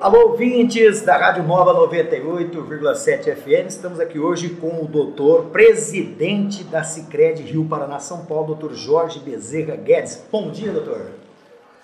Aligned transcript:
Alô, 0.00 0.30
ouvintes 0.30 1.02
da 1.02 1.14
Rádio 1.18 1.42
Nova 1.42 1.74
98,7 1.74 3.36
FM. 3.36 3.68
Estamos 3.68 4.00
aqui 4.00 4.18
hoje 4.18 4.48
com 4.48 4.82
o 4.82 4.88
doutor, 4.88 5.50
presidente 5.52 6.64
da 6.64 6.82
Cicred 6.82 7.42
Rio 7.42 7.66
Paraná, 7.66 7.98
São 7.98 8.24
Paulo, 8.24 8.46
doutor 8.46 8.72
Jorge 8.72 9.18
Bezerra 9.18 9.76
Guedes. 9.76 10.24
Bom 10.32 10.50
dia, 10.50 10.72
doutor. 10.72 11.02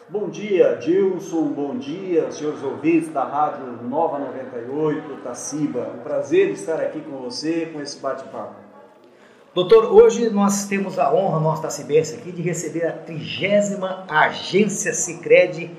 Bom 0.08 0.30
dia, 0.30 0.76
Dilson. 0.76 1.42
Bom 1.48 1.76
dia, 1.76 2.32
senhores 2.32 2.62
ouvintes 2.62 3.10
da 3.10 3.22
Rádio 3.22 3.66
Nova 3.86 4.18
98, 4.18 5.16
Taciba. 5.22 5.92
Um 5.98 6.02
prazer 6.02 6.48
estar 6.52 6.80
aqui 6.80 7.00
com 7.00 7.18
você, 7.18 7.66
com 7.66 7.82
esse 7.82 7.98
bate-papo. 7.98 8.54
Doutor, 9.54 9.92
hoje 9.92 10.30
nós 10.30 10.64
temos 10.66 10.98
a 10.98 11.12
honra, 11.14 11.38
nossa 11.38 11.62
tacibense 11.62 12.14
aqui, 12.14 12.32
de 12.32 12.40
receber 12.40 12.86
a 12.86 12.92
trigésima 12.92 14.06
Agência 14.08 14.94
Cicred 14.94 15.70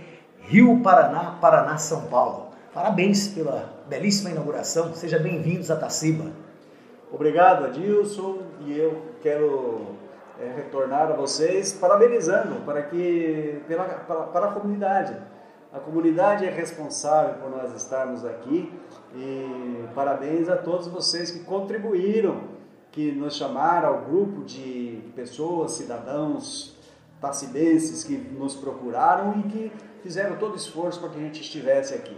Rio 0.48 0.80
Paraná, 0.82 1.38
Paraná, 1.42 1.78
São 1.78 2.04
Paulo. 2.04 2.52
Parabéns 2.74 3.28
pela 3.28 3.70
belíssima 3.86 4.30
inauguração. 4.30 4.94
Sejam 4.94 5.22
bem-vindos 5.22 5.70
a 5.70 5.76
Taciba. 5.76 6.32
Obrigado, 7.12 7.66
Adilson, 7.66 8.44
e 8.62 8.80
eu 8.80 9.02
quero 9.22 9.88
é, 10.40 10.48
retornar 10.56 11.12
a 11.12 11.16
vocês 11.16 11.74
parabenizando 11.74 12.62
para 12.62 12.82
que 12.84 13.62
pela, 13.68 13.84
para, 13.84 14.22
para 14.22 14.46
a 14.46 14.52
comunidade. 14.54 15.18
A 15.74 15.80
comunidade 15.80 16.46
é 16.46 16.50
responsável 16.50 17.34
por 17.42 17.52
nós 17.52 17.74
estarmos 17.76 18.24
aqui 18.24 18.72
e 19.14 19.84
parabéns 19.94 20.48
a 20.48 20.56
todos 20.56 20.88
vocês 20.88 21.30
que 21.30 21.40
contribuíram, 21.40 22.40
que 22.90 23.12
nos 23.12 23.36
chamaram 23.36 23.90
ao 23.90 24.02
grupo 24.06 24.46
de 24.46 25.12
pessoas, 25.14 25.74
cidadãos, 25.74 26.77
tacibenses 27.20 28.04
que 28.04 28.16
nos 28.16 28.56
procuraram 28.56 29.40
e 29.40 29.44
que 29.44 29.72
fizeram 30.04 30.38
todo 30.38 30.56
esforço 30.56 31.00
para 31.00 31.10
que 31.10 31.18
a 31.18 31.22
gente 31.22 31.42
estivesse 31.42 31.94
aqui. 31.94 32.18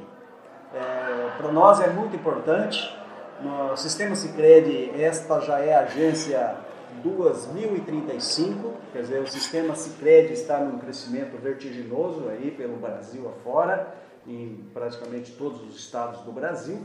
É, 0.73 1.37
para 1.37 1.51
nós 1.51 1.79
é 1.79 1.89
muito 1.89 2.15
importante, 2.15 2.95
no 3.41 3.75
sistema 3.77 4.15
Sicredi 4.15 4.91
esta 5.01 5.39
já 5.39 5.59
é 5.59 5.73
a 5.73 5.81
agência 5.81 6.57
2035, 7.01 8.73
quer 8.91 9.01
dizer, 9.01 9.21
o 9.21 9.27
sistema 9.27 9.75
Sicredi 9.75 10.33
está 10.33 10.59
num 10.59 10.77
crescimento 10.77 11.37
vertiginoso 11.41 12.27
aí 12.29 12.51
pelo 12.51 12.75
Brasil 12.77 13.27
afora, 13.29 13.95
em 14.27 14.65
praticamente 14.73 15.31
todos 15.31 15.61
os 15.61 15.77
estados 15.77 16.21
do 16.21 16.31
Brasil, 16.31 16.79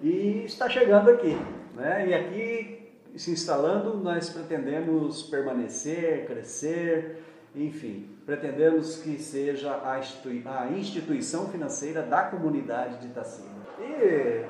e 0.00 0.44
está 0.44 0.68
chegando 0.68 1.10
aqui, 1.10 1.38
né? 1.76 2.08
E 2.08 2.14
aqui 2.14 2.90
se 3.16 3.30
instalando, 3.30 3.96
nós 3.98 4.30
pretendemos 4.30 5.22
permanecer, 5.24 6.26
crescer, 6.26 7.22
enfim, 7.54 8.16
pretendemos 8.24 8.98
que 8.98 9.18
seja 9.18 9.80
a, 9.84 9.98
institui 9.98 10.42
a 10.46 10.66
instituição 10.68 11.48
financeira 11.48 12.02
da 12.02 12.22
comunidade 12.22 12.98
de 12.98 13.08
Itacima. 13.08 13.48
E 13.80 14.44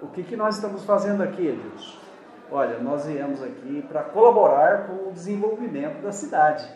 o 0.00 0.08
que, 0.08 0.22
que 0.22 0.36
nós 0.36 0.54
estamos 0.56 0.84
fazendo 0.84 1.22
aqui, 1.22 1.46
Edilson? 1.46 1.98
Olha, 2.50 2.78
nós 2.78 3.04
viemos 3.04 3.42
aqui 3.42 3.84
para 3.88 4.04
colaborar 4.04 4.86
com 4.86 5.10
o 5.10 5.12
desenvolvimento 5.12 6.00
da 6.00 6.12
cidade. 6.12 6.66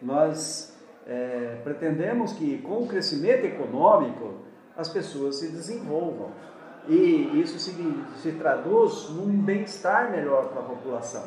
Nós 0.00 0.76
é, 1.06 1.60
pretendemos 1.62 2.32
que, 2.32 2.58
com 2.58 2.82
o 2.82 2.88
crescimento 2.88 3.44
econômico, 3.44 4.34
as 4.76 4.88
pessoas 4.88 5.36
se 5.36 5.52
desenvolvam. 5.52 6.30
E 6.88 7.40
isso 7.40 7.60
se, 7.60 7.72
se 8.16 8.32
traduz 8.32 9.10
num 9.10 9.40
bem-estar 9.40 10.10
melhor 10.10 10.48
para 10.48 10.62
a 10.62 10.64
população. 10.64 11.22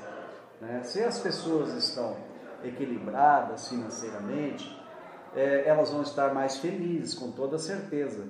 Né? 0.60 0.82
Se 0.84 1.02
as 1.02 1.20
pessoas 1.20 1.74
estão 1.74 2.18
equilibradas 2.64 3.68
financeiramente, 3.68 4.76
é, 5.36 5.64
elas 5.68 5.92
vão 5.92 6.02
estar 6.02 6.34
mais 6.34 6.58
felizes, 6.58 7.14
com 7.14 7.32
toda 7.32 7.58
certeza. 7.58 8.26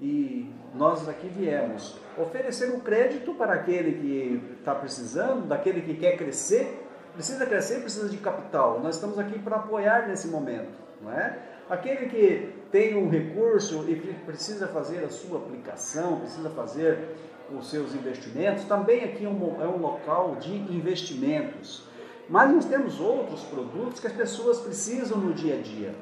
E 0.00 0.52
nós 0.74 1.08
aqui 1.08 1.28
viemos 1.28 1.98
oferecer 2.16 2.72
um 2.72 2.80
crédito 2.80 3.34
para 3.34 3.54
aquele 3.54 3.92
que 3.92 4.56
está 4.58 4.74
precisando, 4.74 5.46
daquele 5.46 5.82
que 5.82 5.94
quer 5.94 6.16
crescer, 6.16 6.86
precisa 7.12 7.44
crescer, 7.46 7.80
precisa 7.80 8.08
de 8.08 8.16
capital. 8.18 8.80
Nós 8.80 8.94
estamos 8.94 9.18
aqui 9.18 9.38
para 9.38 9.56
apoiar 9.56 10.06
nesse 10.06 10.28
momento, 10.28 10.78
não 11.02 11.12
é? 11.12 11.38
Aquele 11.68 12.06
que 12.06 12.54
tem 12.70 12.96
um 12.96 13.10
recurso 13.10 13.84
e 13.88 13.96
precisa 14.24 14.68
fazer 14.68 15.04
a 15.04 15.08
sua 15.08 15.38
aplicação, 15.38 16.20
precisa 16.20 16.48
fazer 16.50 17.16
os 17.52 17.68
seus 17.68 17.94
investimentos, 17.94 18.64
também 18.64 19.04
aqui 19.04 19.24
é 19.24 19.28
um, 19.28 19.62
é 19.62 19.66
um 19.66 19.78
local 19.78 20.36
de 20.36 20.54
investimentos. 20.72 21.87
Mas 22.28 22.52
nós 22.52 22.64
temos 22.66 23.00
outros 23.00 23.42
produtos 23.44 24.00
que 24.00 24.06
as 24.06 24.12
pessoas 24.12 24.58
precisam 24.58 25.18
no 25.18 25.32
dia 25.32 25.54
a 25.54 25.62
dia. 25.62 25.94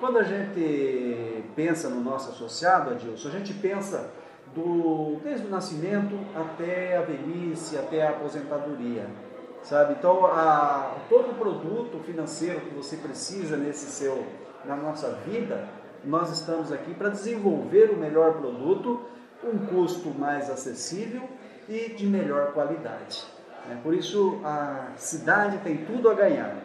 Quando 0.00 0.18
a 0.18 0.22
gente 0.22 1.44
pensa 1.54 1.88
no 1.88 2.00
nosso 2.00 2.30
associado, 2.30 2.90
Adilson, 2.90 3.28
a 3.28 3.32
gente 3.32 3.52
pensa 3.54 4.10
do, 4.54 5.18
desde 5.22 5.46
o 5.46 5.50
nascimento 5.50 6.18
até 6.34 6.96
a 6.96 7.02
velhice, 7.02 7.76
até 7.76 8.06
a 8.06 8.10
aposentadoria. 8.10 9.06
Sabe? 9.62 9.94
Então, 9.98 10.26
a, 10.26 10.96
todo 11.08 11.36
produto 11.38 11.98
financeiro 12.04 12.60
que 12.60 12.74
você 12.74 12.96
precisa 12.96 13.56
nesse 13.56 13.86
seu, 13.86 14.24
na 14.64 14.76
nossa 14.76 15.12
vida, 15.26 15.68
nós 16.04 16.30
estamos 16.30 16.70
aqui 16.72 16.94
para 16.94 17.08
desenvolver 17.08 17.90
o 17.90 17.96
melhor 17.96 18.34
produto, 18.34 19.04
um 19.42 19.58
custo 19.66 20.10
mais 20.10 20.48
acessível 20.48 21.28
e 21.68 21.90
de 21.90 22.06
melhor 22.06 22.52
qualidade. 22.52 23.35
Né? 23.68 23.78
Por 23.82 23.94
isso, 23.94 24.40
a 24.44 24.88
cidade 24.96 25.58
tem 25.58 25.76
tudo 25.78 26.08
a 26.08 26.14
ganhar. 26.14 26.56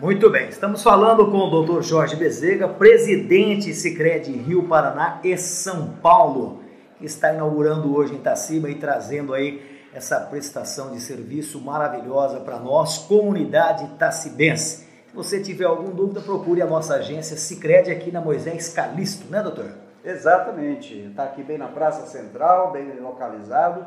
Muito 0.00 0.28
bem, 0.28 0.48
estamos 0.48 0.82
falando 0.82 1.30
com 1.30 1.38
o 1.38 1.62
Dr. 1.62 1.80
Jorge 1.82 2.16
Bezerra, 2.16 2.66
presidente 2.66 3.72
Sicredi 3.72 4.32
Rio 4.32 4.64
Paraná 4.64 5.20
e 5.22 5.36
São 5.38 5.90
Paulo, 6.02 6.60
que 6.98 7.06
está 7.06 7.32
inaugurando 7.32 7.94
hoje 7.94 8.12
em 8.12 8.16
Itacima 8.16 8.68
e 8.68 8.74
trazendo 8.74 9.32
aí 9.32 9.74
essa 9.94 10.18
prestação 10.18 10.90
de 10.90 11.00
serviço 11.00 11.60
maravilhosa 11.60 12.40
para 12.40 12.58
nós, 12.58 12.98
comunidade 12.98 13.84
itacibense. 13.84 14.84
Se 15.08 15.14
você 15.14 15.40
tiver 15.40 15.66
alguma 15.66 15.92
dúvida, 15.92 16.20
procure 16.20 16.60
a 16.60 16.66
nossa 16.66 16.96
agência 16.96 17.36
Sicredi 17.36 17.92
aqui 17.92 18.10
na 18.10 18.20
Moisés 18.20 18.70
Calisto, 18.70 19.30
né, 19.30 19.40
doutor? 19.40 19.70
Exatamente, 20.04 21.06
está 21.08 21.22
aqui 21.22 21.44
bem 21.44 21.56
na 21.56 21.68
Praça 21.68 22.04
Central, 22.06 22.72
bem 22.72 22.98
localizado. 23.00 23.86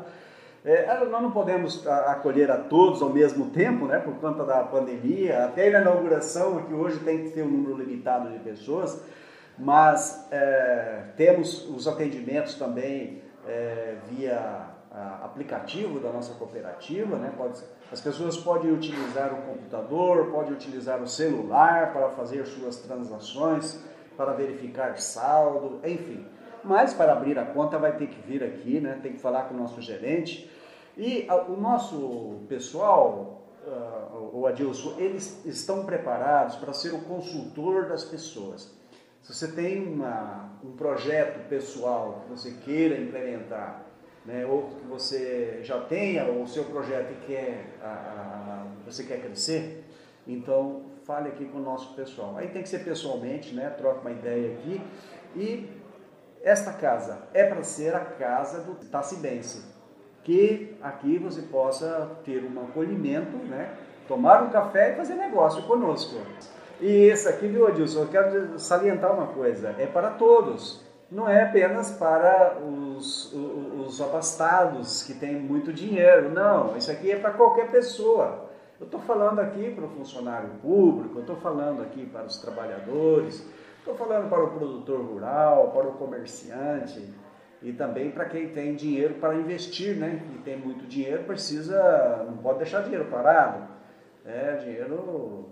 É, 0.64 1.04
nós 1.04 1.22
não 1.22 1.30
podemos 1.30 1.86
acolher 1.86 2.50
a 2.50 2.56
todos 2.56 3.00
ao 3.00 3.10
mesmo 3.10 3.50
tempo, 3.50 3.86
né, 3.86 3.98
por 3.98 4.14
conta 4.14 4.44
da 4.44 4.62
pandemia, 4.64 5.44
até 5.44 5.70
na 5.70 5.80
inauguração, 5.80 6.62
que 6.64 6.74
hoje 6.74 6.98
tem 7.00 7.24
que 7.24 7.30
ter 7.30 7.42
um 7.42 7.48
número 7.48 7.76
limitado 7.76 8.28
de 8.30 8.38
pessoas, 8.40 9.00
mas 9.56 10.26
é, 10.30 11.04
temos 11.16 11.68
os 11.68 11.86
atendimentos 11.86 12.54
também 12.54 13.22
é, 13.46 13.96
via 14.10 14.66
aplicativo 15.22 16.00
da 16.00 16.10
nossa 16.10 16.34
cooperativa, 16.34 17.16
né, 17.16 17.32
pode, 17.36 17.62
as 17.92 18.00
pessoas 18.00 18.36
podem 18.36 18.72
utilizar 18.72 19.32
o 19.32 19.42
computador, 19.42 20.26
podem 20.32 20.52
utilizar 20.52 21.00
o 21.00 21.06
celular 21.06 21.92
para 21.92 22.08
fazer 22.10 22.44
suas 22.46 22.78
transações, 22.78 23.80
para 24.16 24.32
verificar 24.32 24.98
saldo, 24.98 25.78
enfim. 25.84 26.26
Mas 26.68 26.92
para 26.92 27.12
abrir 27.12 27.38
a 27.38 27.46
conta 27.46 27.78
vai 27.78 27.96
ter 27.96 28.08
que 28.08 28.20
vir 28.20 28.44
aqui, 28.44 28.78
né? 28.78 29.00
tem 29.02 29.14
que 29.14 29.18
falar 29.18 29.44
com 29.44 29.54
o 29.54 29.56
nosso 29.56 29.80
gerente. 29.80 30.50
E 30.98 31.24
a, 31.26 31.36
o 31.44 31.58
nosso 31.58 32.40
pessoal, 32.46 33.42
uh, 33.66 34.36
o 34.36 34.46
Adilson, 34.46 34.96
eles 34.98 35.46
estão 35.46 35.86
preparados 35.86 36.56
para 36.56 36.74
ser 36.74 36.92
o 36.92 37.00
consultor 37.00 37.88
das 37.88 38.04
pessoas. 38.04 38.76
Se 39.22 39.32
você 39.32 39.48
tem 39.52 39.86
uma, 39.86 40.50
um 40.62 40.72
projeto 40.72 41.48
pessoal 41.48 42.24
que 42.24 42.30
você 42.30 42.50
queira 42.62 43.00
implementar, 43.00 43.86
né, 44.26 44.44
ou 44.44 44.64
que 44.64 44.86
você 44.86 45.60
já 45.62 45.80
tenha 45.80 46.30
o 46.30 46.46
seu 46.46 46.64
projeto 46.64 47.12
e 47.12 47.26
quer, 47.26 47.78
a, 47.82 47.86
a, 47.86 48.66
você 48.84 49.04
quer 49.04 49.22
crescer, 49.22 49.84
então 50.26 50.82
fale 51.04 51.28
aqui 51.28 51.46
com 51.46 51.56
o 51.56 51.62
nosso 51.62 51.94
pessoal. 51.94 52.36
Aí 52.36 52.48
tem 52.48 52.62
que 52.62 52.68
ser 52.68 52.84
pessoalmente, 52.84 53.54
né, 53.54 53.70
troca 53.70 54.02
uma 54.02 54.10
ideia 54.10 54.52
aqui 54.52 54.82
e 55.34 55.77
esta 56.42 56.72
casa 56.72 57.18
é 57.34 57.44
para 57.44 57.62
ser 57.62 57.94
a 57.94 58.00
casa 58.00 58.60
do 58.60 58.74
Tacibense, 58.86 59.64
que 60.24 60.76
aqui 60.82 61.18
você 61.18 61.42
possa 61.42 62.10
ter 62.24 62.44
um 62.44 62.60
acolhimento, 62.62 63.36
né? 63.36 63.74
tomar 64.08 64.42
um 64.42 64.50
café 64.50 64.92
e 64.92 64.96
fazer 64.96 65.14
negócio 65.14 65.62
conosco. 65.64 66.16
E 66.80 67.06
esse 67.06 67.28
aqui, 67.28 67.46
viu, 67.46 67.66
Adilson, 67.66 68.02
eu 68.02 68.08
quero 68.08 68.58
salientar 68.58 69.12
uma 69.12 69.28
coisa, 69.28 69.74
é 69.78 69.86
para 69.86 70.10
todos, 70.10 70.80
não 71.10 71.28
é 71.28 71.42
apenas 71.42 71.90
para 71.90 72.58
os, 72.58 73.32
os, 73.32 73.86
os 73.86 74.00
abastados 74.00 75.02
que 75.02 75.14
têm 75.14 75.34
muito 75.34 75.72
dinheiro, 75.72 76.30
não, 76.30 76.76
isso 76.76 76.90
aqui 76.90 77.10
é 77.10 77.16
para 77.16 77.32
qualquer 77.32 77.70
pessoa. 77.70 78.48
Eu 78.80 78.84
estou 78.84 79.00
falando 79.00 79.40
aqui 79.40 79.72
para 79.74 79.84
o 79.84 79.88
funcionário 79.88 80.50
público, 80.62 81.16
eu 81.16 81.22
estou 81.22 81.36
falando 81.36 81.82
aqui 81.82 82.06
para 82.06 82.24
os 82.24 82.38
trabalhadores, 82.38 83.44
Estou 83.90 84.06
falando 84.06 84.28
para 84.28 84.44
o 84.44 84.50
produtor 84.50 85.00
rural, 85.00 85.70
para 85.74 85.88
o 85.88 85.92
comerciante 85.92 87.02
e 87.62 87.72
também 87.72 88.10
para 88.10 88.26
quem 88.26 88.50
tem 88.50 88.74
dinheiro 88.74 89.14
para 89.14 89.34
investir, 89.34 89.96
né? 89.96 90.20
E 90.34 90.38
tem 90.40 90.58
muito 90.58 90.84
dinheiro, 90.86 91.24
precisa, 91.24 92.26
não 92.28 92.36
pode 92.36 92.58
deixar 92.58 92.82
dinheiro 92.82 93.06
parado. 93.06 93.66
É, 94.26 94.56
dinheiro 94.56 95.48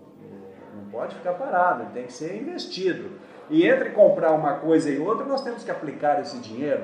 não 0.75 0.85
pode 0.91 1.15
ficar 1.15 1.33
parado, 1.33 1.91
tem 1.95 2.05
que 2.05 2.13
ser 2.13 2.39
investido. 2.39 3.09
E 3.49 3.67
entre 3.67 3.89
comprar 3.89 4.33
uma 4.33 4.57
coisa 4.57 4.87
e 4.91 4.99
outra, 4.99 5.25
nós 5.25 5.43
temos 5.43 5.63
que 5.63 5.71
aplicar 5.71 6.21
esse 6.21 6.37
dinheiro. 6.37 6.83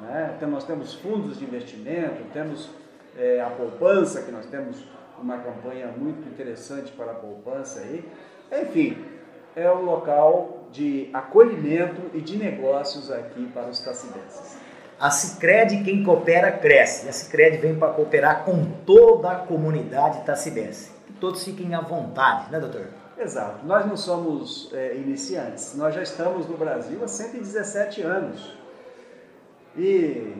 Né? 0.00 0.32
Então, 0.38 0.48
nós 0.48 0.64
temos 0.64 0.94
fundos 0.94 1.38
de 1.38 1.44
investimento, 1.44 2.24
temos 2.32 2.70
é, 3.14 3.42
a 3.42 3.50
poupança, 3.50 4.22
que 4.22 4.32
nós 4.32 4.46
temos 4.46 4.82
uma 5.20 5.36
campanha 5.36 5.88
muito 5.88 6.26
interessante 6.26 6.90
para 6.92 7.12
a 7.12 7.14
poupança 7.14 7.80
aí. 7.80 8.08
Enfim, 8.50 8.96
é 9.54 9.70
um 9.70 9.82
local 9.82 10.57
de 10.72 11.10
acolhimento 11.12 12.02
e 12.14 12.20
de 12.20 12.36
negócios 12.36 13.10
aqui 13.10 13.46
para 13.52 13.68
os 13.68 13.80
tacidenses. 13.80 14.56
A 15.00 15.10
Cicred, 15.10 15.84
quem 15.84 16.02
coopera, 16.02 16.50
cresce. 16.50 17.08
A 17.08 17.12
Cicred 17.12 17.58
vem 17.58 17.78
para 17.78 17.92
cooperar 17.92 18.44
com 18.44 18.64
toda 18.84 19.30
a 19.30 19.36
comunidade 19.36 20.24
tacidense. 20.24 20.90
Que 21.06 21.12
todos 21.14 21.44
fiquem 21.44 21.74
à 21.74 21.80
vontade, 21.80 22.50
né, 22.50 22.58
doutor? 22.58 22.88
Exato. 23.16 23.64
Nós 23.64 23.86
não 23.86 23.96
somos 23.96 24.70
é, 24.72 24.96
iniciantes. 24.96 25.74
Nós 25.76 25.94
já 25.94 26.02
estamos 26.02 26.48
no 26.48 26.56
Brasil 26.56 26.98
há 27.02 27.08
117 27.08 28.02
anos. 28.02 28.56
E 29.76 30.34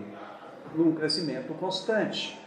num 0.74 0.92
crescimento 0.92 1.54
constante. 1.54 2.38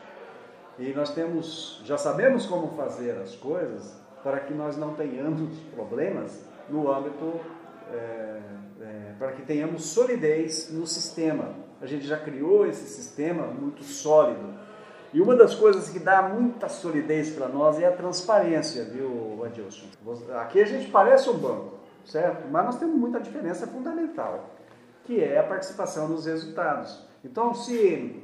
E 0.77 0.93
nós 0.93 1.13
temos, 1.13 1.81
já 1.85 1.97
sabemos 1.97 2.45
como 2.45 2.75
fazer 2.75 3.11
as 3.21 3.35
coisas 3.35 3.93
para 4.23 4.39
que 4.39 4.53
nós 4.53 4.77
não 4.77 4.93
tenhamos 4.93 5.57
problemas 5.75 6.43
no 6.69 6.91
âmbito, 6.91 7.39
é, 7.91 8.41
é, 8.81 9.13
para 9.17 9.31
que 9.33 9.41
tenhamos 9.43 9.85
solidez 9.85 10.71
no 10.71 10.87
sistema. 10.87 11.55
A 11.81 11.85
gente 11.85 12.05
já 12.05 12.17
criou 12.17 12.65
esse 12.65 12.87
sistema 12.87 13.47
muito 13.47 13.83
sólido. 13.83 14.53
E 15.13 15.19
uma 15.19 15.35
das 15.35 15.53
coisas 15.53 15.89
que 15.89 15.99
dá 15.99 16.21
muita 16.21 16.69
solidez 16.69 17.31
para 17.31 17.47
nós 17.47 17.79
é 17.79 17.85
a 17.85 17.91
transparência, 17.91 18.85
viu, 18.85 19.43
Adilson? 19.43 19.87
Aqui 20.39 20.61
a 20.61 20.65
gente 20.65 20.89
parece 20.89 21.29
um 21.29 21.37
banco, 21.37 21.79
certo? 22.05 22.47
Mas 22.49 22.65
nós 22.65 22.79
temos 22.79 22.95
muita 22.95 23.19
diferença 23.19 23.67
fundamental, 23.67 24.51
que 25.03 25.21
é 25.21 25.37
a 25.37 25.43
participação 25.43 26.07
nos 26.07 26.25
resultados. 26.25 27.05
Então, 27.25 27.53
se 27.53 28.23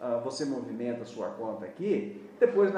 uh, 0.00 0.20
você 0.24 0.44
movimenta 0.44 1.02
a 1.02 1.06
sua 1.06 1.28
conta 1.28 1.66
aqui, 1.66 2.20
depois, 2.40 2.72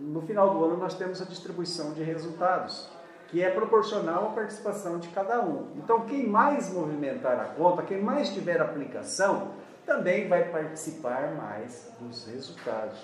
no 0.00 0.22
final 0.22 0.54
do 0.54 0.64
ano, 0.64 0.78
nós 0.78 0.94
temos 0.94 1.20
a 1.20 1.24
distribuição 1.26 1.92
de 1.92 2.02
resultados 2.02 2.88
que 3.32 3.42
é 3.42 3.48
proporcional 3.48 4.26
à 4.26 4.32
participação 4.34 4.98
de 4.98 5.08
cada 5.08 5.40
um. 5.40 5.68
Então, 5.76 6.04
quem 6.04 6.26
mais 6.26 6.70
movimentar 6.70 7.40
a 7.40 7.44
conta, 7.46 7.82
quem 7.82 8.00
mais 8.00 8.28
tiver 8.28 8.60
aplicação, 8.60 9.52
também 9.86 10.28
vai 10.28 10.50
participar 10.50 11.34
mais 11.34 11.90
dos 11.98 12.26
resultados. 12.26 12.98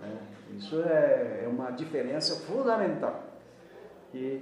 Né? 0.00 0.18
Isso 0.56 0.80
é, 0.82 1.42
é 1.44 1.48
uma 1.48 1.72
diferença 1.72 2.36
fundamental. 2.46 3.24
E, 4.14 4.40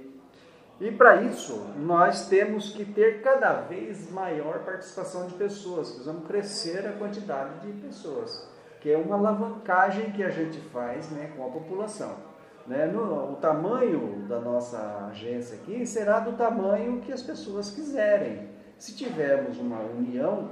e 0.79 0.91
para 0.91 1.23
isso, 1.23 1.73
nós 1.75 2.27
temos 2.27 2.69
que 2.69 2.85
ter 2.85 3.23
cada 3.23 3.61
vez 3.61 4.11
maior 4.11 4.59
participação 4.59 5.25
de 5.25 5.33
pessoas, 5.33 5.89
precisamos 5.89 6.27
crescer 6.27 6.85
a 6.85 6.91
quantidade 6.91 7.61
de 7.61 7.73
pessoas, 7.81 8.47
que 8.79 8.91
é 8.91 8.97
uma 8.97 9.15
alavancagem 9.15 10.11
que 10.11 10.23
a 10.23 10.29
gente 10.29 10.59
faz 10.69 11.09
né, 11.09 11.33
com 11.35 11.47
a 11.47 11.49
população. 11.49 12.34
Né? 12.67 12.85
No, 12.87 13.33
o 13.33 13.35
tamanho 13.35 14.25
da 14.27 14.39
nossa 14.39 15.07
agência 15.11 15.55
aqui 15.55 15.85
será 15.85 16.19
do 16.19 16.33
tamanho 16.33 17.01
que 17.01 17.11
as 17.11 17.21
pessoas 17.21 17.69
quiserem. 17.69 18.49
Se 18.77 18.95
tivermos 18.95 19.57
uma 19.57 19.79
união 19.79 20.49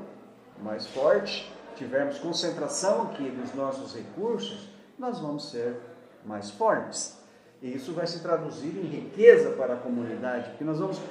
mais 0.62 0.88
forte, 0.88 1.51
tivermos 1.75 2.19
concentração 2.19 3.04
aqui 3.04 3.30
dos 3.30 3.54
nossos 3.54 3.95
recursos, 3.95 4.69
nós 4.98 5.19
vamos 5.19 5.50
ser 5.50 5.75
mais 6.24 6.51
fortes. 6.51 7.19
E 7.62 7.74
isso 7.75 7.94
vai 7.94 8.06
se 8.06 8.21
traduzir 8.21 8.77
em 8.77 8.86
riqueza 8.86 9.51
para 9.51 9.74
a 9.74 9.77
comunidade, 9.77 10.50
porque 10.50 10.63
nós 10.63 10.80
vamos 10.80 11.01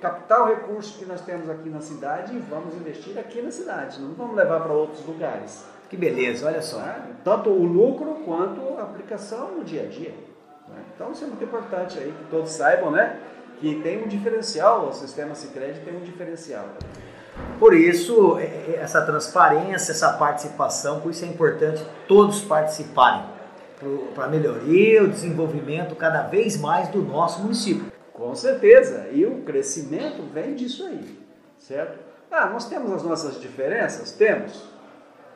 captar 0.00 0.42
o 0.42 0.46
recurso 0.46 0.98
que 0.98 1.04
nós 1.04 1.20
temos 1.20 1.48
aqui 1.48 1.68
na 1.68 1.80
cidade 1.80 2.34
e 2.34 2.38
vamos 2.38 2.74
investir 2.74 3.18
aqui 3.18 3.42
na 3.42 3.50
cidade, 3.50 4.00
não 4.00 4.14
vamos 4.14 4.34
levar 4.34 4.60
para 4.60 4.72
outros 4.72 5.04
lugares. 5.04 5.64
Que 5.88 5.96
beleza, 5.96 6.46
olha 6.46 6.62
só. 6.62 6.80
Tanto 7.24 7.50
o 7.50 7.64
lucro 7.64 8.22
quanto 8.24 8.78
a 8.78 8.84
aplicação 8.84 9.56
no 9.56 9.64
dia 9.64 9.82
a 9.82 9.86
dia. 9.86 10.14
Né? 10.70 10.82
Então 10.94 11.12
isso 11.12 11.24
é 11.24 11.26
muito 11.26 11.44
importante 11.44 11.98
aí 11.98 12.12
que 12.12 12.30
todos 12.30 12.50
saibam, 12.50 12.90
né? 12.90 13.18
Que 13.60 13.80
tem 13.82 14.02
um 14.02 14.08
diferencial, 14.08 14.88
o 14.88 14.92
sistema 14.92 15.34
Sicredi 15.34 15.80
tem 15.80 15.96
um 15.96 16.00
diferencial. 16.00 16.64
Por 17.58 17.74
isso, 17.74 18.38
é, 18.38 18.44
é, 18.44 18.78
essa 18.80 19.02
transparência, 19.02 19.92
essa 19.92 20.12
participação, 20.14 21.00
por 21.00 21.10
isso 21.10 21.24
é 21.24 21.28
importante 21.28 21.84
todos 22.08 22.40
participarem 22.42 23.24
para 24.14 24.24
a 24.24 24.28
melhoria, 24.28 25.02
o 25.02 25.08
desenvolvimento 25.08 25.94
cada 25.94 26.22
vez 26.22 26.56
mais 26.56 26.88
do 26.88 27.02
nosso 27.02 27.42
município. 27.42 27.90
Com 28.12 28.34
certeza, 28.34 29.08
e 29.12 29.24
o 29.24 29.42
crescimento 29.42 30.22
vem 30.32 30.54
disso 30.54 30.84
aí, 30.86 31.18
certo? 31.58 31.98
Ah, 32.30 32.46
nós 32.46 32.68
temos 32.68 32.92
as 32.92 33.02
nossas 33.02 33.40
diferenças? 33.40 34.12
Temos. 34.12 34.70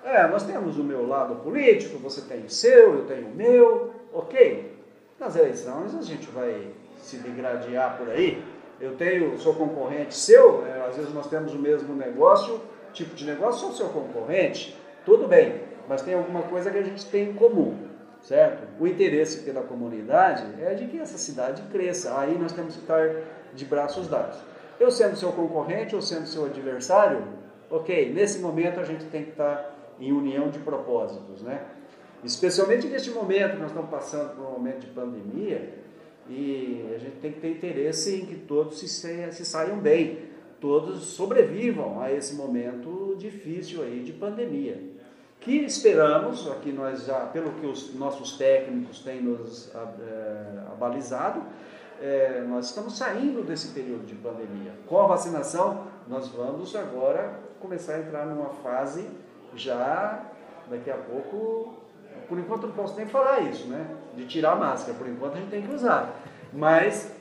É, 0.04 0.26
nós 0.26 0.42
temos 0.42 0.78
o 0.78 0.84
meu 0.84 1.08
lado 1.08 1.37
político, 1.37 1.98
você 1.98 2.20
tem 2.20 2.44
o 2.44 2.50
seu, 2.50 2.94
eu 2.98 3.04
tenho 3.06 3.28
o 3.28 3.34
meu, 3.34 3.94
ok. 4.12 4.74
Nas 5.25 5.37
eleições 5.37 5.94
a 5.94 6.03
gente 6.03 6.29
vai 6.29 6.69
se 6.99 7.17
degradear 7.17 7.97
por 7.97 8.11
aí. 8.11 8.44
Eu 8.79 8.94
tenho, 8.94 9.38
sou 9.38 9.55
concorrente 9.55 10.15
seu, 10.15 10.67
é, 10.67 10.87
às 10.87 10.97
vezes 10.97 11.15
nós 11.15 11.29
temos 11.29 11.55
o 11.55 11.59
mesmo 11.59 11.94
negócio, 11.94 12.61
tipo 12.93 13.15
de 13.15 13.25
negócio, 13.25 13.61
sou 13.61 13.73
seu 13.73 13.88
concorrente, 13.88 14.79
tudo 15.03 15.26
bem, 15.26 15.62
mas 15.88 16.03
tem 16.03 16.12
alguma 16.12 16.43
coisa 16.43 16.71
que 16.71 16.76
a 16.76 16.82
gente 16.82 17.06
tem 17.06 17.31
em 17.31 17.32
comum, 17.32 17.75
certo? 18.21 18.69
O 18.79 18.87
interesse 18.87 19.44
pela 19.44 19.62
comunidade 19.62 20.44
é 20.62 20.75
de 20.75 20.88
que 20.88 20.99
essa 20.99 21.17
cidade 21.17 21.62
cresça, 21.73 22.19
aí 22.19 22.37
nós 22.37 22.53
temos 22.53 22.75
que 22.75 22.82
estar 22.82 23.09
de 23.55 23.65
braços 23.65 24.06
dados. 24.06 24.37
Eu 24.79 24.91
sendo 24.91 25.17
seu 25.17 25.32
concorrente 25.32 25.97
ou 25.97 26.03
sendo 26.03 26.26
seu 26.26 26.44
adversário, 26.44 27.23
ok, 27.71 28.12
nesse 28.12 28.41
momento 28.41 28.79
a 28.79 28.85
gente 28.85 29.06
tem 29.06 29.25
que 29.25 29.31
estar 29.31 29.75
em 29.99 30.12
união 30.12 30.50
de 30.50 30.59
propósitos, 30.59 31.41
né? 31.41 31.62
Especialmente 32.25 32.87
neste 32.87 33.11
momento 33.11 33.59
nós 33.59 33.69
estamos 33.69 33.91
passando 33.91 34.35
por 34.35 34.47
um 34.47 34.53
momento 34.53 34.81
de 34.81 34.87
pandemia, 34.87 35.85
e 36.29 36.91
a 36.94 36.99
gente 36.99 37.17
tem 37.17 37.32
que 37.32 37.41
ter 37.41 37.50
interesse 37.50 38.23
em 38.23 38.25
que 38.25 38.37
todos 38.37 38.79
se, 38.79 38.88
se 38.88 39.44
saiam 39.44 39.79
bem, 39.79 40.31
todos 40.59 41.05
sobrevivam 41.05 42.00
a 42.00 42.11
esse 42.11 42.35
momento 42.35 43.15
difícil 43.19 43.82
aí 43.82 44.03
de 44.03 44.12
pandemia. 44.12 44.81
Que 45.41 45.59
esperamos, 45.59 46.50
aqui 46.50 46.73
nós 46.73 47.05
já, 47.05 47.26
pelo 47.26 47.53
que 47.53 47.67
os 47.67 47.94
nossos 47.94 48.38
técnicos 48.38 49.00
têm 49.00 49.21
nos 49.21 49.71
é, 49.75 50.62
abalizado, 50.73 51.43
é, 52.00 52.43
nós 52.49 52.71
estamos 52.71 52.97
saindo 52.97 53.43
desse 53.43 53.69
período 53.69 54.06
de 54.06 54.15
pandemia. 54.15 54.73
Com 54.87 54.99
a 55.00 55.06
vacinação, 55.06 55.87
nós 56.09 56.29
vamos 56.29 56.75
agora 56.75 57.38
começar 57.61 57.97
a 57.97 57.99
entrar 57.99 58.25
numa 58.25 58.49
fase 58.49 59.07
já 59.54 60.25
daqui 60.71 60.90
a 60.90 60.97
pouco 60.97 61.84
por 62.28 62.38
enquanto 62.38 62.66
não 62.66 62.75
posso 62.75 62.97
nem 62.97 63.06
falar 63.06 63.40
isso, 63.40 63.66
né? 63.68 63.87
De 64.16 64.26
tirar 64.26 64.52
a 64.52 64.56
máscara, 64.56 64.97
por 64.97 65.09
enquanto 65.09 65.35
a 65.35 65.37
gente 65.37 65.50
tem 65.50 65.62
que 65.62 65.75
usar. 65.75 66.21
Mas 66.52 67.12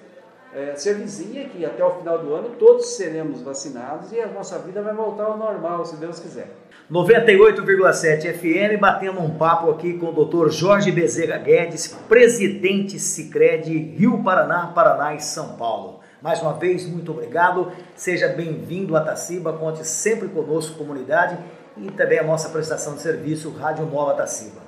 é, 0.56 0.76
se 0.76 0.90
avizinha 0.90 1.50
que 1.50 1.66
até 1.66 1.84
o 1.84 1.92
final 1.96 2.20
do 2.20 2.34
ano 2.34 2.50
todos 2.60 2.96
seremos 2.96 3.42
vacinados 3.42 4.12
e 4.12 4.20
a 4.22 4.28
nossa 4.28 4.60
vida 4.60 4.82
vai 4.82 4.94
voltar 4.94 5.24
ao 5.24 5.38
normal, 5.38 5.84
se 5.84 5.96
Deus 5.98 6.20
quiser. 6.20 6.48
98,7 6.92 8.34
FM, 8.34 8.80
batendo 8.80 9.20
um 9.20 9.36
papo 9.36 9.72
aqui 9.72 9.98
com 9.98 10.08
o 10.10 10.26
Dr. 10.26 10.50
Jorge 10.50 10.92
Bezerra 10.92 11.38
Guedes, 11.40 11.88
presidente 12.08 13.00
Sicredi 13.00 13.78
Rio 13.78 14.22
Paraná, 14.22 14.68
Paraná 14.68 15.16
e 15.16 15.20
São 15.20 15.56
Paulo. 15.58 16.02
Mais 16.22 16.42
uma 16.42 16.54
vez, 16.54 16.86
muito 16.86 17.12
obrigado. 17.12 17.72
Seja 17.96 18.28
bem-vindo 18.28 18.96
a 18.96 19.02
Taciba, 19.02 19.54
conte 19.54 19.86
sempre 19.86 20.28
conosco, 20.28 20.78
comunidade, 20.78 21.38
e 21.76 21.90
também 21.92 22.20
a 22.20 22.24
nossa 22.24 22.50
prestação 22.50 22.96
de 22.96 23.02
serviço 23.02 23.50
Rádio 23.50 23.86
Nova 23.88 24.14
Taciba. 24.14 24.63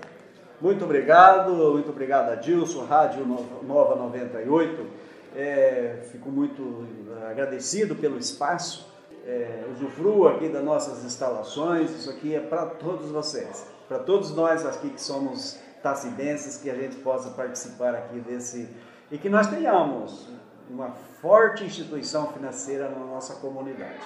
Muito 0.66 0.84
obrigado, 0.84 1.54
muito 1.74 1.92
obrigado 1.92 2.32
Adilson, 2.32 2.86
Rádio 2.86 3.24
Nova 3.62 3.96
98. 3.98 4.88
É, 5.36 6.00
fico 6.12 6.32
muito 6.32 6.88
agradecido 7.30 7.94
pelo 7.94 8.18
espaço. 8.18 8.92
É, 9.28 9.64
aqui 10.36 10.50
das 10.50 10.64
nossas 10.64 11.06
instalações. 11.06 11.92
Isso 11.92 12.10
aqui 12.10 12.34
é 12.34 12.40
para 12.40 12.66
todos 12.66 13.12
vocês, 13.12 13.64
para 13.88 14.00
todos 14.00 14.36
nós 14.36 14.66
aqui 14.66 14.90
que 14.90 15.00
somos 15.00 15.60
tacidenses, 15.84 16.58
que 16.58 16.72
a 16.72 16.76
gente 16.76 16.96
possa 16.96 17.30
participar 17.30 17.94
aqui 17.94 18.20
desse 18.20 18.68
e 19.12 19.20
que 19.20 19.30
nós 19.30 19.46
tenhamos 19.46 20.30
uma 20.68 20.94
forte 21.22 21.64
instituição 21.64 22.34
financeira 22.34 22.90
na 22.90 23.06
nossa 23.06 23.36
comunidade. 23.36 24.00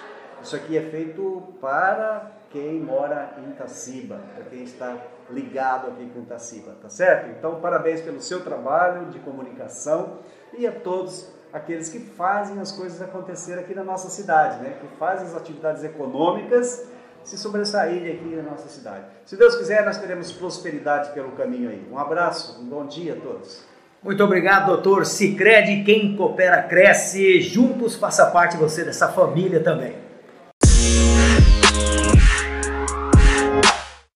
Isso 0.43 0.57
aqui 0.57 0.77
é 0.77 0.81
feito 0.81 1.41
para 1.61 2.33
quem 2.49 2.81
mora 2.81 3.37
em 3.47 3.51
Taciba, 3.51 4.19
para 4.35 4.43
quem 4.43 4.63
está 4.63 4.97
ligado 5.31 5.87
aqui 5.87 6.09
com 6.13 6.23
Taciba, 6.25 6.75
tá 6.81 6.89
certo? 6.89 7.29
Então, 7.37 7.59
parabéns 7.59 8.01
pelo 8.01 8.19
seu 8.19 8.41
trabalho 8.43 9.05
de 9.07 9.19
comunicação 9.19 10.17
e 10.57 10.65
a 10.65 10.71
todos 10.71 11.27
aqueles 11.51 11.89
que 11.89 11.99
fazem 11.99 12.59
as 12.59 12.71
coisas 12.71 13.01
acontecer 13.01 13.57
aqui 13.57 13.73
na 13.73 13.83
nossa 13.83 14.09
cidade, 14.09 14.61
né? 14.61 14.77
Que 14.79 14.87
fazem 14.97 15.27
as 15.27 15.35
atividades 15.35 15.83
econômicas 15.83 16.87
se 17.23 17.37
sobressaírem 17.37 18.13
aqui 18.13 18.35
na 18.35 18.43
nossa 18.43 18.67
cidade. 18.67 19.05
Se 19.25 19.35
Deus 19.35 19.55
quiser, 19.55 19.85
nós 19.85 19.97
teremos 19.97 20.31
prosperidade 20.31 21.11
pelo 21.11 21.31
caminho 21.31 21.69
aí. 21.69 21.87
Um 21.91 21.97
abraço, 21.97 22.61
um 22.61 22.65
bom 22.65 22.85
dia 22.85 23.13
a 23.13 23.17
todos. 23.17 23.63
Muito 24.01 24.23
obrigado, 24.23 24.67
doutor 24.67 25.05
Cicred. 25.05 25.83
Quem 25.83 26.15
coopera, 26.15 26.63
cresce. 26.63 27.41
Juntos 27.41 27.95
faça 27.95 28.25
parte 28.27 28.55
você 28.55 28.83
dessa 28.83 29.09
família 29.09 29.61
também. 29.61 30.08